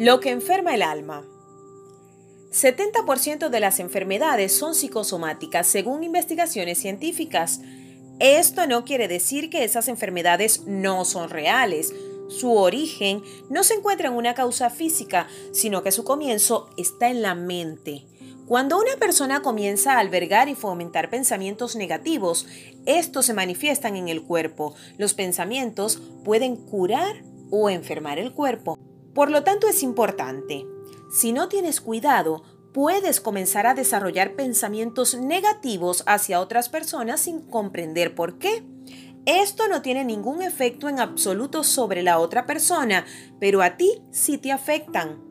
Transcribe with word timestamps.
Lo 0.00 0.18
que 0.18 0.30
enferma 0.30 0.74
el 0.74 0.80
alma. 0.80 1.26
70% 2.52 3.50
de 3.50 3.60
las 3.60 3.80
enfermedades 3.80 4.56
son 4.56 4.74
psicosomáticas 4.74 5.66
según 5.66 6.04
investigaciones 6.04 6.78
científicas. 6.78 7.60
Esto 8.18 8.66
no 8.66 8.86
quiere 8.86 9.08
decir 9.08 9.50
que 9.50 9.62
esas 9.62 9.88
enfermedades 9.88 10.64
no 10.66 11.04
son 11.04 11.28
reales. 11.28 11.92
Su 12.30 12.54
origen 12.54 13.22
no 13.50 13.62
se 13.62 13.74
encuentra 13.74 14.08
en 14.08 14.14
una 14.14 14.32
causa 14.32 14.70
física, 14.70 15.28
sino 15.52 15.82
que 15.82 15.92
su 15.92 16.02
comienzo 16.02 16.70
está 16.78 17.10
en 17.10 17.20
la 17.20 17.34
mente. 17.34 18.06
Cuando 18.46 18.78
una 18.78 18.96
persona 18.98 19.42
comienza 19.42 19.96
a 19.96 19.98
albergar 19.98 20.48
y 20.48 20.54
fomentar 20.54 21.10
pensamientos 21.10 21.76
negativos, 21.76 22.46
estos 22.86 23.26
se 23.26 23.34
manifiestan 23.34 23.96
en 23.96 24.08
el 24.08 24.22
cuerpo. 24.22 24.74
Los 24.96 25.12
pensamientos 25.12 26.00
pueden 26.24 26.56
curar 26.56 27.22
o 27.50 27.68
enfermar 27.68 28.18
el 28.18 28.32
cuerpo. 28.32 28.78
Por 29.14 29.30
lo 29.30 29.44
tanto, 29.44 29.68
es 29.68 29.82
importante. 29.82 30.66
Si 31.10 31.32
no 31.32 31.48
tienes 31.48 31.80
cuidado, 31.80 32.42
puedes 32.72 33.20
comenzar 33.20 33.66
a 33.66 33.74
desarrollar 33.74 34.36
pensamientos 34.36 35.14
negativos 35.14 36.04
hacia 36.06 36.40
otras 36.40 36.68
personas 36.68 37.20
sin 37.20 37.40
comprender 37.40 38.14
por 38.14 38.38
qué. 38.38 38.64
Esto 39.26 39.68
no 39.68 39.82
tiene 39.82 40.04
ningún 40.04 40.42
efecto 40.42 40.88
en 40.88 40.98
absoluto 40.98 41.62
sobre 41.62 42.02
la 42.02 42.18
otra 42.18 42.46
persona, 42.46 43.04
pero 43.38 43.62
a 43.62 43.76
ti 43.76 44.02
sí 44.10 44.38
te 44.38 44.52
afectan. 44.52 45.22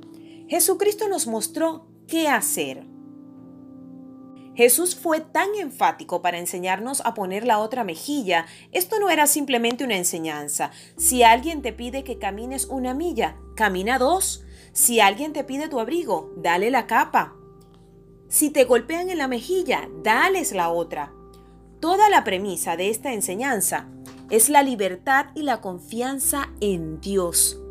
Jesucristo 0.47 1.07
nos 1.09 1.27
mostró 1.27 1.87
qué 2.07 2.27
hacer. 2.27 2.85
Jesús 4.59 4.93
fue 4.93 5.21
tan 5.21 5.55
enfático 5.57 6.21
para 6.21 6.37
enseñarnos 6.37 7.01
a 7.05 7.13
poner 7.13 7.45
la 7.45 7.59
otra 7.59 7.85
mejilla. 7.85 8.45
Esto 8.73 8.99
no 8.99 9.09
era 9.09 9.25
simplemente 9.25 9.85
una 9.85 9.95
enseñanza. 9.95 10.71
Si 10.97 11.23
alguien 11.23 11.61
te 11.61 11.71
pide 11.71 12.03
que 12.03 12.19
camines 12.19 12.65
una 12.65 12.93
milla, 12.93 13.37
camina 13.55 13.97
dos. 13.97 14.43
Si 14.73 14.99
alguien 14.99 15.31
te 15.31 15.45
pide 15.45 15.69
tu 15.69 15.79
abrigo, 15.79 16.33
dale 16.35 16.71
la 16.71 16.87
capa. 16.87 17.37
Si 18.27 18.49
te 18.49 18.65
golpean 18.65 19.09
en 19.09 19.19
la 19.19 19.29
mejilla, 19.29 19.87
dales 20.03 20.51
la 20.51 20.71
otra. 20.71 21.13
Toda 21.79 22.09
la 22.09 22.25
premisa 22.25 22.75
de 22.75 22.89
esta 22.89 23.13
enseñanza 23.13 23.87
es 24.29 24.49
la 24.49 24.61
libertad 24.61 25.27
y 25.35 25.43
la 25.43 25.61
confianza 25.61 26.49
en 26.59 26.99
Dios. 26.99 27.61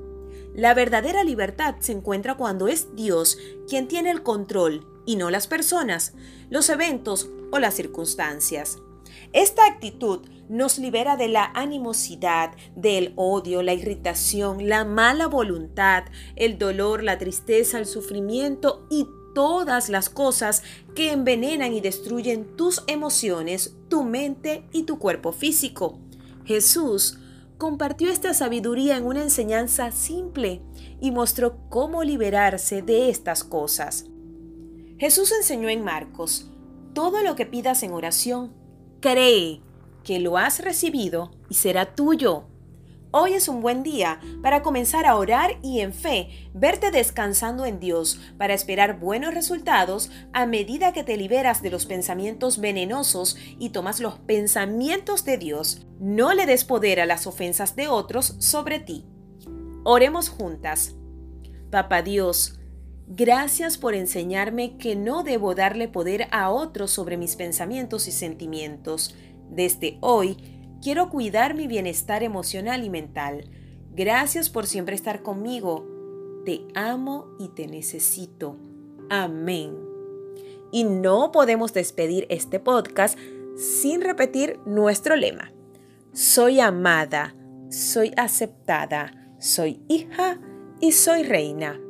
La 0.54 0.72
verdadera 0.72 1.22
libertad 1.22 1.74
se 1.80 1.92
encuentra 1.92 2.38
cuando 2.38 2.66
es 2.66 2.96
Dios 2.96 3.36
quien 3.68 3.88
tiene 3.88 4.10
el 4.10 4.22
control 4.22 4.97
y 5.08 5.16
no 5.16 5.30
las 5.30 5.46
personas, 5.46 6.12
los 6.50 6.68
eventos 6.68 7.30
o 7.50 7.58
las 7.58 7.72
circunstancias. 7.72 8.76
Esta 9.32 9.64
actitud 9.64 10.20
nos 10.50 10.78
libera 10.78 11.16
de 11.16 11.28
la 11.28 11.46
animosidad, 11.54 12.52
del 12.76 13.14
odio, 13.16 13.62
la 13.62 13.72
irritación, 13.72 14.68
la 14.68 14.84
mala 14.84 15.26
voluntad, 15.26 16.04
el 16.36 16.58
dolor, 16.58 17.02
la 17.02 17.16
tristeza, 17.16 17.78
el 17.78 17.86
sufrimiento 17.86 18.86
y 18.90 19.06
todas 19.34 19.88
las 19.88 20.10
cosas 20.10 20.62
que 20.94 21.10
envenenan 21.10 21.72
y 21.72 21.80
destruyen 21.80 22.54
tus 22.58 22.84
emociones, 22.86 23.76
tu 23.88 24.04
mente 24.04 24.68
y 24.72 24.82
tu 24.82 24.98
cuerpo 24.98 25.32
físico. 25.32 26.00
Jesús 26.44 27.18
compartió 27.56 28.10
esta 28.10 28.34
sabiduría 28.34 28.98
en 28.98 29.06
una 29.06 29.22
enseñanza 29.22 29.90
simple 29.90 30.60
y 31.00 31.12
mostró 31.12 31.56
cómo 31.70 32.04
liberarse 32.04 32.82
de 32.82 33.08
estas 33.08 33.42
cosas. 33.42 34.04
Jesús 34.98 35.30
enseñó 35.30 35.68
en 35.68 35.84
Marcos, 35.84 36.50
todo 36.92 37.22
lo 37.22 37.36
que 37.36 37.46
pidas 37.46 37.84
en 37.84 37.92
oración, 37.92 38.52
cree 39.00 39.62
que 40.02 40.18
lo 40.18 40.36
has 40.38 40.58
recibido 40.58 41.30
y 41.48 41.54
será 41.54 41.94
tuyo. 41.94 42.46
Hoy 43.12 43.34
es 43.34 43.46
un 43.46 43.62
buen 43.62 43.84
día 43.84 44.20
para 44.42 44.62
comenzar 44.62 45.06
a 45.06 45.14
orar 45.14 45.56
y 45.62 45.80
en 45.80 45.94
fe 45.94 46.50
verte 46.52 46.90
descansando 46.90 47.64
en 47.64 47.78
Dios 47.78 48.20
para 48.38 48.54
esperar 48.54 48.98
buenos 48.98 49.34
resultados 49.34 50.10
a 50.32 50.46
medida 50.46 50.92
que 50.92 51.04
te 51.04 51.16
liberas 51.16 51.62
de 51.62 51.70
los 51.70 51.86
pensamientos 51.86 52.60
venenosos 52.60 53.36
y 53.58 53.70
tomas 53.70 54.00
los 54.00 54.18
pensamientos 54.18 55.24
de 55.24 55.38
Dios. 55.38 55.86
No 56.00 56.34
le 56.34 56.44
des 56.44 56.64
poder 56.64 57.00
a 57.00 57.06
las 57.06 57.28
ofensas 57.28 57.76
de 57.76 57.86
otros 57.86 58.34
sobre 58.40 58.80
ti. 58.80 59.06
Oremos 59.84 60.28
juntas. 60.28 60.96
Papá 61.70 62.02
Dios, 62.02 62.57
Gracias 63.10 63.78
por 63.78 63.94
enseñarme 63.94 64.76
que 64.76 64.94
no 64.94 65.22
debo 65.22 65.54
darle 65.54 65.88
poder 65.88 66.28
a 66.30 66.50
otros 66.50 66.90
sobre 66.90 67.16
mis 67.16 67.36
pensamientos 67.36 68.06
y 68.06 68.12
sentimientos. 68.12 69.16
Desde 69.50 69.96
hoy, 70.02 70.36
quiero 70.82 71.08
cuidar 71.08 71.54
mi 71.54 71.66
bienestar 71.66 72.22
emocional 72.22 72.84
y 72.84 72.90
mental. 72.90 73.50
Gracias 73.92 74.50
por 74.50 74.66
siempre 74.66 74.94
estar 74.94 75.22
conmigo. 75.22 75.86
Te 76.44 76.66
amo 76.74 77.28
y 77.38 77.48
te 77.48 77.66
necesito. 77.66 78.56
Amén. 79.08 79.74
Y 80.70 80.84
no 80.84 81.32
podemos 81.32 81.72
despedir 81.72 82.26
este 82.28 82.60
podcast 82.60 83.18
sin 83.56 84.02
repetir 84.02 84.60
nuestro 84.66 85.16
lema. 85.16 85.50
Soy 86.12 86.60
amada, 86.60 87.34
soy 87.70 88.12
aceptada, 88.18 89.34
soy 89.38 89.80
hija 89.88 90.38
y 90.78 90.92
soy 90.92 91.22
reina. 91.22 91.80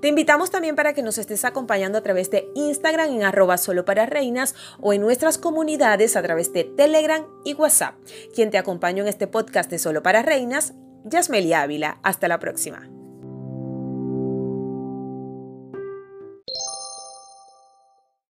Te 0.00 0.08
invitamos 0.08 0.50
también 0.50 0.76
para 0.76 0.94
que 0.94 1.02
nos 1.02 1.18
estés 1.18 1.44
acompañando 1.44 1.98
a 1.98 2.02
través 2.02 2.30
de 2.30 2.48
Instagram 2.54 3.10
en 3.10 3.22
arroba 3.22 3.58
solo 3.58 3.84
para 3.84 4.06
reinas 4.06 4.54
o 4.80 4.92
en 4.92 5.00
nuestras 5.00 5.38
comunidades 5.38 6.16
a 6.16 6.22
través 6.22 6.52
de 6.52 6.64
Telegram 6.64 7.26
y 7.44 7.54
WhatsApp. 7.54 7.94
Quien 8.34 8.50
te 8.50 8.58
acompañó 8.58 9.02
en 9.02 9.08
este 9.08 9.26
podcast 9.26 9.70
de 9.70 9.78
Solo 9.78 10.02
para 10.02 10.22
Reinas, 10.22 10.74
Yasmelia 11.04 11.62
Ávila. 11.62 11.98
Hasta 12.02 12.28
la 12.28 12.38
próxima. 12.38 12.99